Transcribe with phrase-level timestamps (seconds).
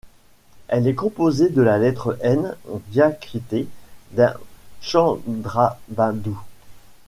[0.67, 2.55] Elle est composée de la lettre N
[2.87, 3.67] diacritée
[4.13, 4.33] d’un
[4.81, 6.39] tchandrabindou.